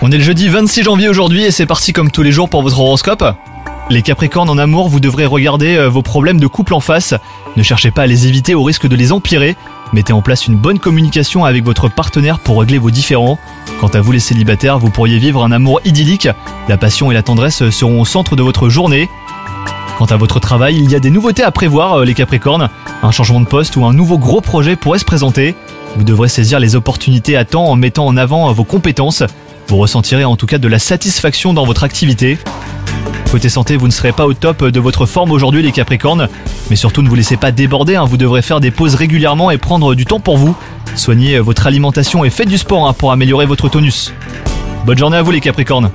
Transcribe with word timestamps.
On 0.00 0.10
est 0.10 0.18
le 0.18 0.24
jeudi 0.24 0.48
26 0.48 0.82
janvier 0.82 1.08
aujourd'hui 1.08 1.44
et 1.44 1.52
c'est 1.52 1.66
parti 1.66 1.92
comme 1.92 2.10
tous 2.10 2.22
les 2.22 2.32
jours 2.32 2.48
pour 2.48 2.62
votre 2.62 2.80
horoscope. 2.80 3.24
Les 3.90 4.02
Capricornes 4.02 4.50
en 4.50 4.58
amour, 4.58 4.88
vous 4.88 4.98
devrez 4.98 5.24
regarder 5.24 5.76
euh, 5.76 5.88
vos 5.88 6.02
problèmes 6.02 6.40
de 6.40 6.48
couple 6.48 6.74
en 6.74 6.80
face. 6.80 7.14
Ne 7.56 7.62
cherchez 7.62 7.92
pas 7.92 8.02
à 8.02 8.06
les 8.06 8.26
éviter 8.26 8.56
au 8.56 8.64
risque 8.64 8.88
de 8.88 8.96
les 8.96 9.12
empirer. 9.12 9.56
Mettez 9.92 10.12
en 10.12 10.20
place 10.20 10.48
une 10.48 10.56
bonne 10.56 10.80
communication 10.80 11.44
avec 11.44 11.64
votre 11.64 11.88
partenaire 11.88 12.40
pour 12.40 12.58
régler 12.58 12.78
vos 12.78 12.90
différends. 12.90 13.38
Quant 13.80 13.86
à 13.86 14.00
vous 14.00 14.10
les 14.10 14.18
célibataires, 14.18 14.80
vous 14.80 14.90
pourriez 14.90 15.18
vivre 15.18 15.44
un 15.44 15.52
amour 15.52 15.80
idyllique. 15.84 16.28
La 16.68 16.76
passion 16.76 17.12
et 17.12 17.14
la 17.14 17.22
tendresse 17.22 17.70
seront 17.70 18.00
au 18.00 18.04
centre 18.04 18.34
de 18.34 18.42
votre 18.42 18.68
journée. 18.68 19.08
Quant 19.96 20.06
à 20.06 20.16
votre 20.16 20.40
travail, 20.40 20.76
il 20.76 20.90
y 20.90 20.96
a 20.96 21.00
des 21.00 21.10
nouveautés 21.10 21.44
à 21.44 21.52
prévoir 21.52 22.00
euh, 22.00 22.04
les 22.04 22.14
Capricornes. 22.14 22.68
Un 23.04 23.12
changement 23.12 23.40
de 23.40 23.46
poste 23.46 23.76
ou 23.76 23.84
un 23.84 23.92
nouveau 23.92 24.18
gros 24.18 24.40
projet 24.40 24.74
pourrait 24.74 24.98
se 24.98 25.04
présenter. 25.04 25.54
Vous 25.96 26.04
devrez 26.04 26.28
saisir 26.28 26.58
les 26.58 26.74
opportunités 26.74 27.36
à 27.36 27.44
temps 27.44 27.66
en 27.66 27.76
mettant 27.76 28.06
en 28.06 28.16
avant 28.16 28.50
vos 28.52 28.64
compétences. 28.64 29.22
Vous 29.68 29.76
ressentirez 29.76 30.24
en 30.24 30.36
tout 30.36 30.46
cas 30.46 30.58
de 30.58 30.68
la 30.68 30.78
satisfaction 30.78 31.52
dans 31.52 31.64
votre 31.64 31.84
activité. 31.84 32.38
Côté 33.30 33.48
santé, 33.48 33.76
vous 33.76 33.86
ne 33.86 33.92
serez 33.92 34.12
pas 34.12 34.26
au 34.26 34.34
top 34.34 34.64
de 34.64 34.80
votre 34.80 35.06
forme 35.06 35.30
aujourd'hui 35.30 35.62
les 35.62 35.72
Capricornes, 35.72 36.28
mais 36.70 36.76
surtout 36.76 37.02
ne 37.02 37.08
vous 37.08 37.14
laissez 37.14 37.36
pas 37.36 37.50
déborder, 37.50 37.96
hein. 37.96 38.04
vous 38.04 38.18
devrez 38.18 38.42
faire 38.42 38.60
des 38.60 38.70
pauses 38.70 38.94
régulièrement 38.94 39.50
et 39.50 39.58
prendre 39.58 39.94
du 39.94 40.04
temps 40.04 40.20
pour 40.20 40.36
vous. 40.36 40.54
Soignez 40.96 41.38
votre 41.38 41.66
alimentation 41.66 42.24
et 42.24 42.30
faites 42.30 42.48
du 42.48 42.58
sport 42.58 42.86
hein, 42.86 42.92
pour 42.92 43.12
améliorer 43.12 43.46
votre 43.46 43.68
tonus. 43.68 44.12
Bonne 44.84 44.98
journée 44.98 45.16
à 45.16 45.22
vous 45.22 45.30
les 45.30 45.40
Capricornes 45.40 45.90